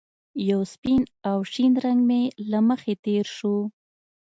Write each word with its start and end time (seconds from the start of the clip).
یو 0.49 0.61
شین 0.81 1.01
او 1.29 1.37
سپین 1.51 1.73
رنګ 1.85 1.99
مې 2.09 2.21
له 2.51 2.59
مخې 2.67 2.93
تېر 3.05 3.25
شو 3.37 3.55